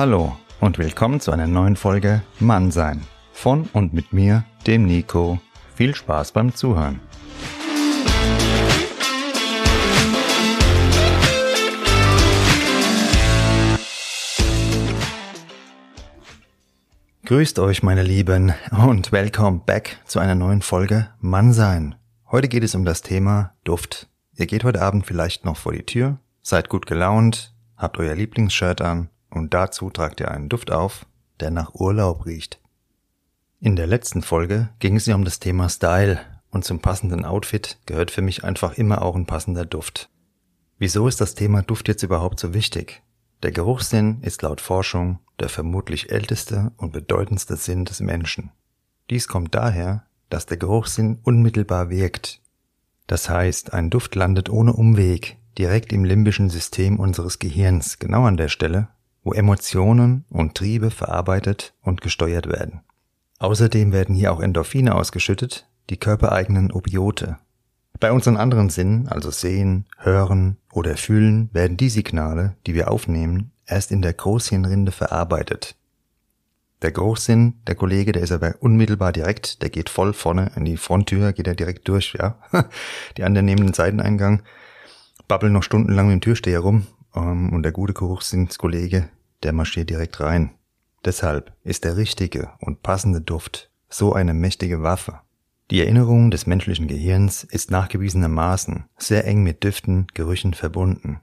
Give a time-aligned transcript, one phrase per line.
[0.00, 3.04] Hallo und willkommen zu einer neuen Folge Mann sein.
[3.32, 5.40] Von und mit mir, dem Nico.
[5.74, 7.00] Viel Spaß beim Zuhören.
[17.24, 21.96] Grüßt euch, meine Lieben, und welcome back zu einer neuen Folge Mann sein.
[22.30, 24.08] Heute geht es um das Thema Duft.
[24.36, 28.80] Ihr geht heute Abend vielleicht noch vor die Tür, seid gut gelaunt, habt euer Lieblingsshirt
[28.80, 31.06] an und dazu tragt ihr einen Duft auf,
[31.40, 32.60] der nach Urlaub riecht.
[33.60, 36.20] In der letzten Folge ging es ja um das Thema Style
[36.50, 40.10] und zum passenden Outfit gehört für mich einfach immer auch ein passender Duft.
[40.78, 43.02] Wieso ist das Thema Duft jetzt überhaupt so wichtig?
[43.42, 48.50] Der Geruchssinn ist laut Forschung der vermutlich älteste und bedeutendste Sinn des Menschen.
[49.10, 52.40] Dies kommt daher, dass der Geruchssinn unmittelbar wirkt.
[53.06, 58.36] Das heißt, ein Duft landet ohne Umweg direkt im limbischen System unseres Gehirns, genau an
[58.36, 58.88] der Stelle,
[59.28, 62.80] wo Emotionen und Triebe verarbeitet und gesteuert werden.
[63.40, 67.36] Außerdem werden hier auch Endorphine ausgeschüttet, die körpereigenen Opiote.
[68.00, 73.50] Bei unseren anderen Sinnen, also Sehen, Hören oder Fühlen, werden die Signale, die wir aufnehmen,
[73.66, 75.76] erst in der Großhirnrinde verarbeitet.
[76.80, 80.78] Der Geruchssinn, der Kollege, der ist aber unmittelbar direkt, der geht voll vorne in die
[80.78, 82.38] Fronttür, geht er direkt durch, ja.
[83.18, 84.42] Die anderen nehmen den Seiteneingang,
[85.26, 89.08] babbeln noch stundenlang mit dem Türsteher rum, ähm, und der gute Geruchssinskollege,
[89.42, 90.54] der marschiert direkt rein.
[91.04, 95.20] Deshalb ist der richtige und passende Duft so eine mächtige Waffe.
[95.70, 101.20] Die Erinnerung des menschlichen Gehirns ist nachgewiesenermaßen sehr eng mit Düften, Gerüchen verbunden.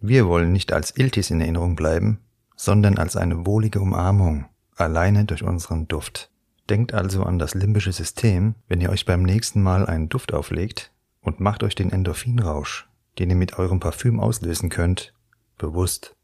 [0.00, 2.20] Wir wollen nicht als Iltis in Erinnerung bleiben,
[2.56, 6.30] sondern als eine wohlige Umarmung, alleine durch unseren Duft.
[6.68, 10.92] Denkt also an das limbische System, wenn ihr euch beim nächsten Mal einen Duft auflegt
[11.20, 15.14] und macht euch den Endorphinrausch, den ihr mit eurem Parfüm auslösen könnt,
[15.58, 16.16] bewusst.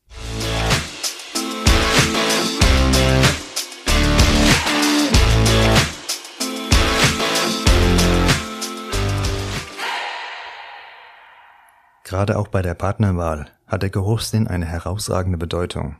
[12.13, 15.97] Gerade auch bei der Partnerwahl hat der Geruchssinn eine herausragende Bedeutung.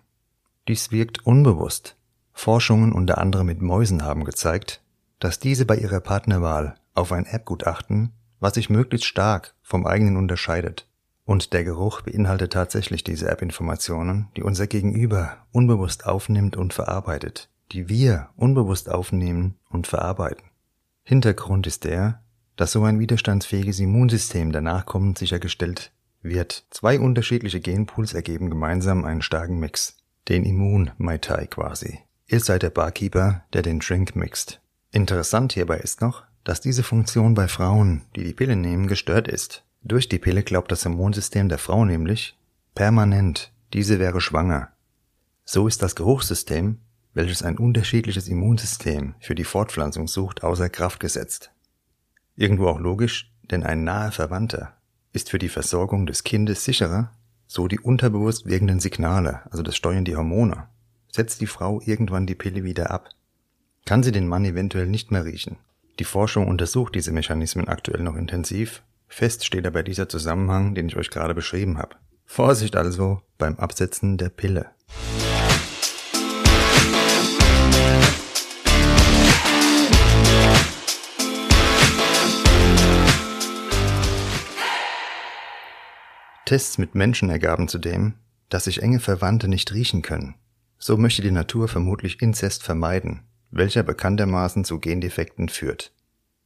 [0.69, 1.97] Dies wirkt unbewusst.
[2.35, 4.83] Forschungen unter anderem mit Mäusen haben gezeigt,
[5.21, 10.19] dass diese bei ihrer Partnerwahl auf ein Erbgut achten, was sich möglichst stark vom eigenen
[10.19, 10.87] unterscheidet.
[11.33, 17.89] Und der Geruch beinhaltet tatsächlich diese Erbinformationen, die unser Gegenüber unbewusst aufnimmt und verarbeitet, die
[17.89, 20.45] wir unbewusst aufnehmen und verarbeiten.
[21.05, 22.23] Hintergrund ist der,
[22.57, 26.67] dass so ein widerstandsfähiges Immunsystem der Nachkommen sichergestellt wird.
[26.69, 29.97] Zwei unterschiedliche Genpools ergeben gemeinsam einen starken Mix.
[30.29, 32.01] Den Immun-Mai Tai quasi.
[32.27, 34.61] Ihr seid der Barkeeper, der den Drink mixt.
[34.91, 39.65] Interessant hierbei ist noch, dass diese Funktion bei Frauen, die die Pille nehmen, gestört ist.
[39.85, 42.39] Durch die Pille glaubt das Immunsystem der Frau nämlich
[42.75, 44.69] permanent, diese wäre schwanger.
[45.45, 46.79] So ist das Geruchssystem,
[47.15, 51.51] welches ein unterschiedliches Immunsystem für die Fortpflanzung sucht, außer Kraft gesetzt.
[52.37, 54.77] Irgendwo auch logisch, denn ein naher Verwandter
[55.13, 57.13] ist für die Versorgung des Kindes sicherer,
[57.47, 60.69] so die unterbewusst wirkenden Signale, also das steuern die Hormone.
[61.11, 63.11] Setzt die Frau irgendwann die Pille wieder ab,
[63.85, 65.59] kann sie den Mann eventuell nicht mehr riechen.
[65.99, 68.83] Die Forschung untersucht diese Mechanismen aktuell noch intensiv.
[69.13, 71.97] Fest steht aber dieser Zusammenhang, den ich euch gerade beschrieben habe.
[72.25, 74.71] Vorsicht also beim Absetzen der Pille.
[86.47, 88.15] Tests mit Menschen ergaben zudem,
[88.49, 90.37] dass sich enge Verwandte nicht riechen können.
[90.79, 95.93] So möchte die Natur vermutlich Inzest vermeiden, welcher bekanntermaßen zu Gendefekten führt.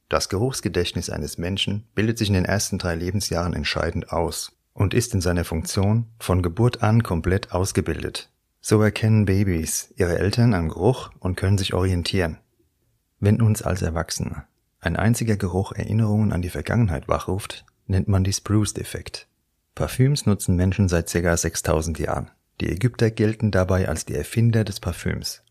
[0.09, 5.13] Das Geruchsgedächtnis eines Menschen bildet sich in den ersten drei Lebensjahren entscheidend aus und ist
[5.13, 8.31] in seiner Funktion von Geburt an komplett ausgebildet.
[8.61, 12.37] So erkennen Babys ihre Eltern am Geruch und können sich orientieren.
[13.19, 14.45] Wenn uns als Erwachsene
[14.79, 19.27] ein einziger Geruch Erinnerungen an die Vergangenheit wachruft, nennt man dies Bruce-Defekt.
[19.75, 21.35] Parfüms nutzen Menschen seit ca.
[21.35, 22.31] 6000 Jahren.
[22.61, 25.43] Die Ägypter gelten dabei als die Erfinder des Parfüms.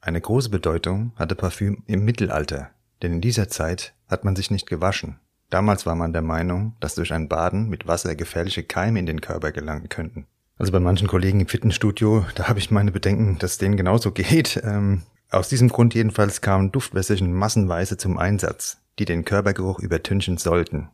[0.00, 2.70] Eine große Bedeutung hatte Parfüm im Mittelalter,
[3.02, 5.18] denn in dieser Zeit hat man sich nicht gewaschen.
[5.48, 9.20] Damals war man der Meinung, dass durch ein Baden mit Wasser gefährliche Keime in den
[9.20, 10.26] Körper gelangen könnten.
[10.58, 14.60] Also bei manchen Kollegen im Fitnessstudio, da habe ich meine Bedenken, dass denen genauso geht.
[14.62, 20.90] Ähm, aus diesem Grund jedenfalls kamen Duftwässerchen massenweise zum Einsatz, die den Körpergeruch übertünchen sollten.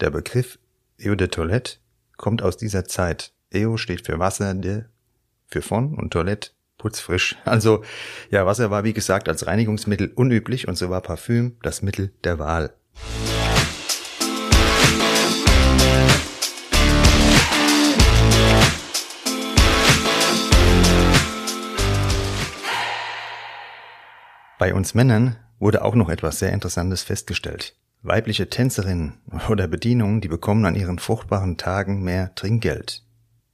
[0.00, 0.58] Der Begriff
[1.00, 1.76] Eau de Toilette
[2.16, 3.32] kommt aus dieser Zeit.
[3.50, 4.84] Eo steht für Wasser, de
[5.46, 6.50] für von und Toilette
[6.84, 7.36] putzfrisch.
[7.46, 7.82] Also
[8.30, 12.38] ja, Wasser war wie gesagt als Reinigungsmittel unüblich und so war Parfüm das Mittel der
[12.38, 12.74] Wahl.
[24.58, 27.76] Bei uns Männern wurde auch noch etwas sehr Interessantes festgestellt.
[28.02, 29.14] Weibliche Tänzerinnen
[29.48, 33.02] oder Bedienungen, die bekommen an ihren fruchtbaren Tagen mehr Trinkgeld.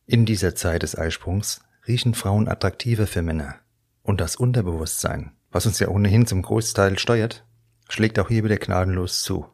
[0.06, 1.60] In dieser Zeit des Eisprungs
[1.90, 3.56] riechen Frauen attraktiver für Männer.
[4.02, 7.44] Und das Unterbewusstsein, was uns ja ohnehin zum Großteil steuert,
[7.88, 9.46] schlägt auch hier wieder gnadenlos zu.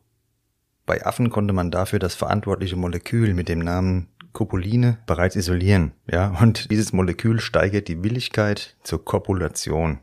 [0.84, 6.36] Bei Affen konnte man dafür das verantwortliche Molekül mit dem Namen Copuline bereits isolieren, ja,
[6.42, 10.00] und dieses Molekül steigert die Willigkeit zur Kopulation.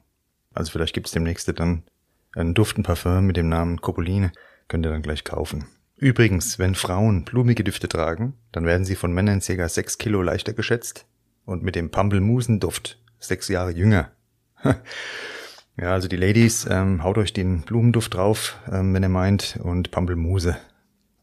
[0.55, 1.83] Also vielleicht gibt's demnächst dann
[2.35, 4.31] einen Duftenparfum mit dem Namen Copuline,
[4.67, 5.65] könnt ihr dann gleich kaufen.
[5.97, 9.69] Übrigens, wenn Frauen blumige Düfte tragen, dann werden sie von Männern ca.
[9.69, 11.05] 6 Kilo leichter geschätzt
[11.45, 14.11] und mit dem Pampelmusenduft sechs Jahre jünger.
[14.63, 19.91] ja, also die Ladies, ähm, haut euch den Blumenduft drauf, ähm, wenn ihr meint, und
[19.91, 20.57] Pampelmuse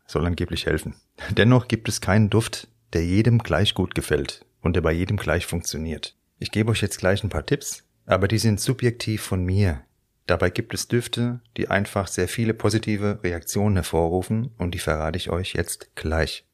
[0.06, 0.94] soll angeblich helfen.
[1.30, 5.46] Dennoch gibt es keinen Duft, der jedem gleich gut gefällt und der bei jedem gleich
[5.46, 6.16] funktioniert.
[6.38, 9.82] Ich gebe euch jetzt gleich ein paar Tipps, aber die sind subjektiv von mir.
[10.26, 15.30] Dabei gibt es Düfte, die einfach sehr viele positive Reaktionen hervorrufen und die verrate ich
[15.30, 16.44] euch jetzt gleich.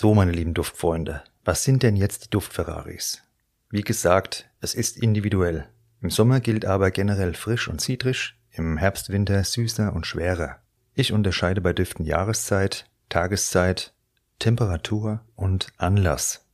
[0.00, 3.20] So, meine lieben Duftfreunde, was sind denn jetzt die Duftferraris?
[3.68, 5.66] Wie gesagt, es ist individuell.
[6.00, 10.56] Im Sommer gilt aber generell frisch und zitrisch, im Herbst, Winter süßer und schwerer.
[10.94, 13.92] Ich unterscheide bei Düften Jahreszeit, Tageszeit,
[14.38, 16.46] Temperatur und Anlass.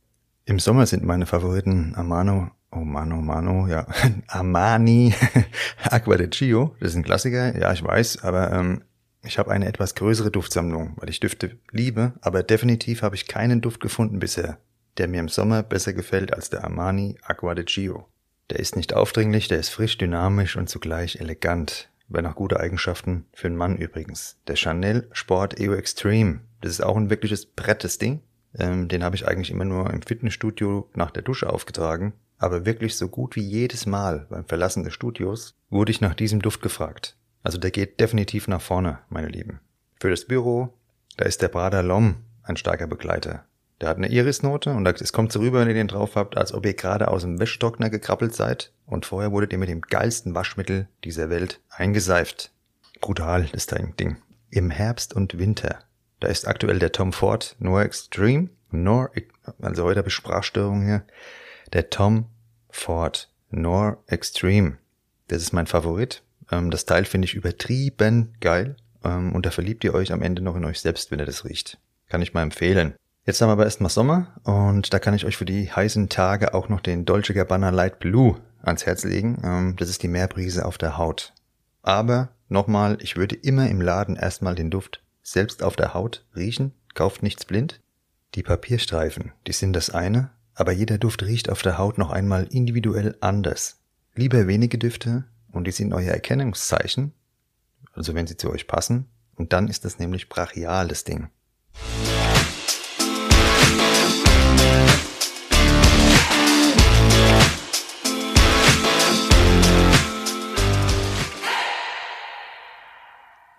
[0.43, 3.87] Im Sommer sind meine Favoriten Amano, oh Mano, Mano, ja,
[4.27, 5.15] Armani,
[5.83, 8.83] Aqua de Gio, das ist ein Klassiker, ja, ich weiß, aber ähm,
[9.27, 13.61] ich habe eine etwas größere Duftsammlung, weil ich Düfte liebe, aber definitiv habe ich keinen
[13.61, 14.57] Duft gefunden bisher,
[14.97, 18.07] der mir im Sommer besser gefällt als der Armani Aqua de Gio.
[18.49, 21.89] Der ist nicht aufdringlich, der ist frisch, dynamisch und zugleich elegant.
[22.07, 24.37] Wäre noch gute Eigenschaften für einen Mann übrigens.
[24.47, 26.39] Der Chanel Sport EO Extreme.
[26.61, 28.21] Das ist auch ein wirkliches brettes Ding.
[28.57, 32.13] Ähm, den habe ich eigentlich immer nur im Fitnessstudio nach der Dusche aufgetragen.
[32.37, 36.41] Aber wirklich so gut wie jedes Mal beim Verlassen des Studios wurde ich nach diesem
[36.41, 37.17] Duft gefragt.
[37.47, 39.61] Also der geht definitiv nach vorne, meine Lieben.
[40.01, 40.73] Für das Büro,
[41.15, 43.45] da ist der Prada Lom ein starker Begleiter.
[43.79, 46.53] Der hat eine Irisnote und es kommt so rüber, wenn ihr den drauf habt, als
[46.53, 50.35] ob ihr gerade aus dem Wäschtrockner gekrabbelt seid und vorher wurdet ihr mit dem geilsten
[50.35, 52.51] Waschmittel dieser Welt eingeseift.
[52.99, 54.17] Brutal, das Ding.
[54.49, 55.79] Im Herbst und Winter.
[56.19, 59.09] Da ist aktuell der Tom Ford Noir Extreme, Noir,
[59.61, 61.05] also heute habe ich Sprachstörung hier.
[61.71, 62.25] Der Tom
[62.69, 64.79] Ford Noir Extreme.
[65.29, 66.23] Das ist mein Favorit.
[66.51, 68.75] Ähm, das Teil finde ich übertrieben geil.
[69.03, 71.45] Ähm, und da verliebt ihr euch am Ende noch in euch selbst, wenn ihr das
[71.45, 71.77] riecht.
[72.09, 72.93] Kann ich mal empfehlen.
[73.25, 76.53] Jetzt haben wir aber erstmal Sommer und da kann ich euch für die heißen Tage
[76.53, 79.41] auch noch den Dolce Gabbana Light Blue ans Herz legen.
[79.43, 81.33] Ähm, das ist die Meerbrise auf der Haut.
[81.81, 86.71] Aber nochmal, ich würde immer im Laden erstmal den Duft selbst auf der Haut riechen.
[86.93, 87.81] Kauft nichts blind.
[88.35, 92.47] Die Papierstreifen, die sind das eine, aber jeder Duft riecht auf der Haut noch einmal
[92.49, 93.79] individuell anders.
[94.15, 97.13] Lieber wenige Düfte und die sind euer Erkennungszeichen,
[97.93, 101.29] also wenn sie zu euch passen, und dann ist das nämlich brachial, das Ding.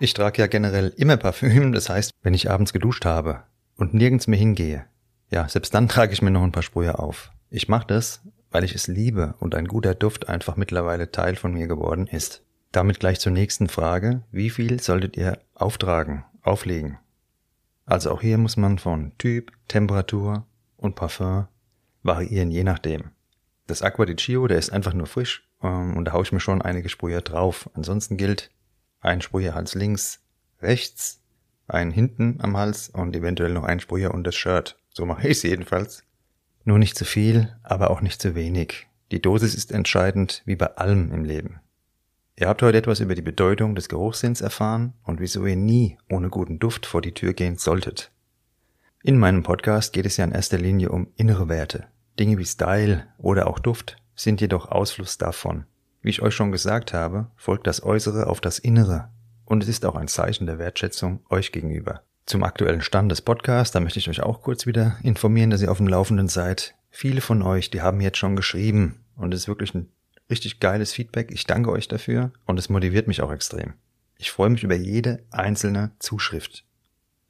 [0.00, 3.42] Ich trage ja generell immer Parfüm, das heißt, wenn ich abends geduscht habe
[3.76, 4.84] und nirgends mehr hingehe,
[5.30, 7.32] ja, selbst dann trage ich mir noch ein paar Sprühe auf.
[7.50, 11.52] Ich mache das, weil ich es liebe und ein guter Duft einfach mittlerweile Teil von
[11.52, 12.42] mir geworden ist.
[12.72, 14.22] Damit gleich zur nächsten Frage.
[14.30, 16.98] Wie viel solltet ihr auftragen, auflegen?
[17.86, 21.48] Also auch hier muss man von Typ, Temperatur und Parfum
[22.02, 23.10] variieren, je nachdem.
[23.66, 26.40] Das Aqua di Chio, der ist einfach nur frisch ähm, und da haue ich mir
[26.40, 27.70] schon einige Sprühe drauf.
[27.74, 28.50] Ansonsten gilt,
[29.00, 30.20] ein Sprüherhals links,
[30.60, 31.20] rechts,
[31.66, 34.78] einen hinten am Hals und eventuell noch ein Sprüher und das Shirt.
[34.90, 36.04] So mache ich es jedenfalls.
[36.68, 38.88] Nur nicht zu viel, aber auch nicht zu wenig.
[39.10, 41.60] Die Dosis ist entscheidend, wie bei allem im Leben.
[42.36, 46.28] Ihr habt heute etwas über die Bedeutung des Geruchssinns erfahren und wieso ihr nie ohne
[46.28, 48.12] guten Duft vor die Tür gehen solltet.
[49.02, 51.86] In meinem Podcast geht es ja in erster Linie um innere Werte.
[52.20, 55.64] Dinge wie Style oder auch Duft sind jedoch Ausfluss davon.
[56.02, 59.08] Wie ich euch schon gesagt habe, folgt das Äußere auf das Innere
[59.46, 62.02] und es ist auch ein Zeichen der Wertschätzung euch gegenüber.
[62.28, 65.70] Zum aktuellen Stand des Podcasts, da möchte ich euch auch kurz wieder informieren, dass ihr
[65.70, 66.74] auf dem Laufenden seid.
[66.90, 69.88] Viele von euch, die haben jetzt schon geschrieben und es ist wirklich ein
[70.28, 71.30] richtig geiles Feedback.
[71.32, 73.72] Ich danke euch dafür und es motiviert mich auch extrem.
[74.18, 76.66] Ich freue mich über jede einzelne Zuschrift.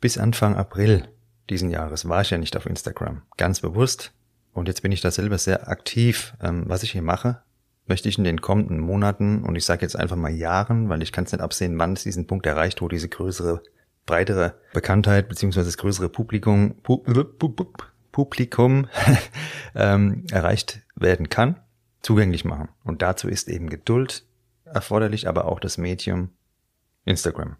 [0.00, 1.06] Bis Anfang April
[1.48, 4.10] diesen Jahres war ich ja nicht auf Instagram, ganz bewusst.
[4.52, 6.34] Und jetzt bin ich da selber sehr aktiv.
[6.42, 7.42] Ähm, was ich hier mache,
[7.86, 11.12] möchte ich in den kommenden Monaten, und ich sage jetzt einfach mal Jahren, weil ich
[11.12, 13.62] kann es nicht absehen, wann es diesen Punkt erreicht, wo diese größere
[14.08, 17.04] breitere Bekanntheit beziehungsweise das größere Publikum, Pu
[18.10, 18.88] Publikum
[19.76, 21.60] ähm, erreicht werden kann,
[22.00, 22.68] zugänglich machen.
[22.82, 24.24] Und dazu ist eben Geduld
[24.64, 26.30] erforderlich, aber auch das Medium
[27.04, 27.56] Instagram.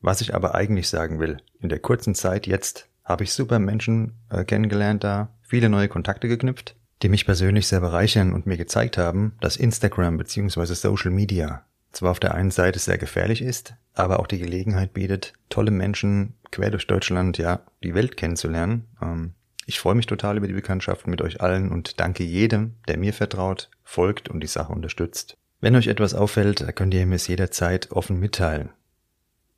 [0.00, 4.14] Was ich aber eigentlich sagen will, in der kurzen Zeit jetzt habe ich super Menschen
[4.30, 8.96] äh, kennengelernt da, viele neue Kontakte geknüpft, die mich persönlich sehr bereichern und mir gezeigt
[8.98, 10.74] haben, dass Instagram bzw.
[10.74, 15.34] Social Media zwar auf der einen Seite sehr gefährlich ist, aber auch die Gelegenheit bietet,
[15.48, 18.86] tolle Menschen quer durch Deutschland, ja, die Welt kennenzulernen.
[19.02, 19.34] Ähm,
[19.66, 23.12] ich freue mich total über die Bekanntschaft mit euch allen und danke jedem, der mir
[23.12, 25.36] vertraut, folgt und die Sache unterstützt.
[25.60, 28.70] Wenn euch etwas auffällt, könnt ihr mir es jederzeit offen mitteilen.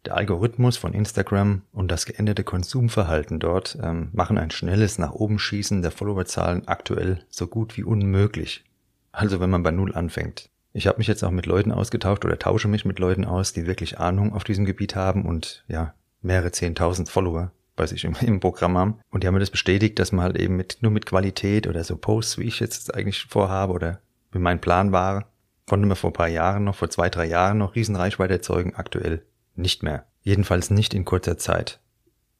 [0.04, 5.38] Der Algorithmus von Instagram und das geänderte Konsumverhalten dort ähm, machen ein schnelles nach oben
[5.38, 8.64] schießen der Followerzahlen aktuell so gut wie unmöglich.
[9.12, 10.50] Also wenn man bei Null anfängt.
[10.72, 13.66] Ich habe mich jetzt auch mit Leuten ausgetauscht oder tausche mich mit Leuten aus, die
[13.66, 18.40] wirklich Ahnung auf diesem Gebiet haben und ja, mehrere zehntausend Follower bei sich im, im
[18.40, 18.98] Programm haben.
[19.10, 21.84] Und die haben mir das bestätigt, dass man halt eben mit, nur mit Qualität oder
[21.84, 24.00] so Posts, wie ich jetzt eigentlich vorhabe oder
[24.30, 25.26] wie mein Plan war,
[25.66, 29.22] konnte man vor ein paar Jahren noch, vor zwei, drei Jahren noch Riesenreichweite erzeugen, aktuell
[29.54, 30.06] nicht mehr.
[30.22, 31.80] Jedenfalls nicht in kurzer Zeit.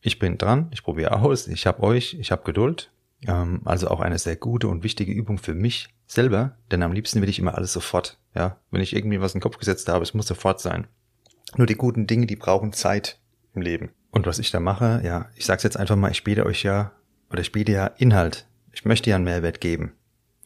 [0.00, 2.90] Ich bin dran, ich probiere aus, ich habe euch, ich habe Geduld.
[3.26, 7.20] Ähm, also auch eine sehr gute und wichtige Übung für mich selber, denn am liebsten
[7.20, 8.18] will ich immer alles sofort.
[8.34, 10.86] Ja, wenn ich irgendwie was in den Kopf gesetzt habe, es muss sofort sein.
[11.56, 13.18] Nur die guten Dinge, die brauchen Zeit
[13.54, 13.90] im Leben.
[14.10, 16.92] Und was ich da mache, ja, ich sag's jetzt einfach mal, ich biete euch ja,
[17.30, 18.46] oder ich biete ja Inhalt.
[18.72, 19.92] Ich möchte ja einen Mehrwert geben.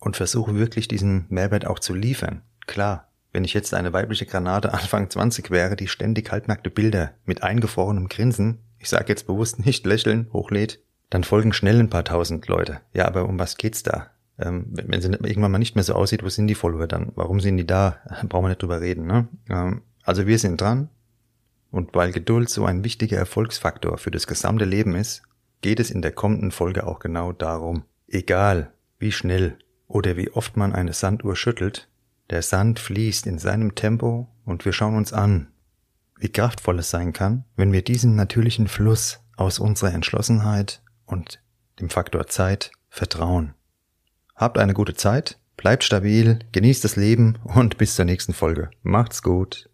[0.00, 2.42] Und versuche wirklich diesen Mehrwert auch zu liefern.
[2.66, 7.42] Klar, wenn ich jetzt eine weibliche Granate Anfang 20 wäre, die ständig halbnackte Bilder mit
[7.42, 12.46] eingefrorenem Grinsen, ich sage jetzt bewusst nicht lächeln, hochlädt, dann folgen schnell ein paar tausend
[12.48, 12.80] Leute.
[12.92, 14.10] Ja, aber um was geht's da?
[14.38, 17.12] Ähm, wenn sie irgendwann mal nicht mehr so aussieht, wo sind die Follower dann?
[17.14, 17.98] Warum sind die da?
[18.28, 19.28] Brauchen wir nicht drüber reden, ne?
[19.48, 20.90] Ähm, also wir sind dran.
[21.70, 25.22] Und weil Geduld so ein wichtiger Erfolgsfaktor für das gesamte Leben ist,
[25.62, 27.84] geht es in der kommenden Folge auch genau darum.
[28.08, 31.88] Egal, wie schnell oder wie oft man eine Sanduhr schüttelt,
[32.30, 35.48] der Sand fließt in seinem Tempo und wir schauen uns an,
[36.18, 41.42] wie kraftvoll es sein kann, wenn wir diesem natürlichen Fluss aus unserer Entschlossenheit und
[41.78, 43.54] dem Faktor Zeit vertrauen.
[44.36, 48.68] Habt eine gute Zeit, bleibt stabil, genießt das Leben und bis zur nächsten Folge.
[48.82, 49.70] Macht's gut.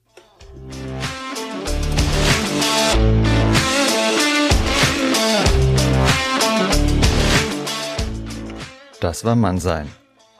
[9.00, 9.88] Das war Mannsein.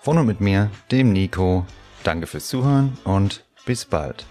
[0.03, 1.67] Von und mit mir, dem Nico,
[2.05, 4.25] Danke fürs Zuhören und bis bald.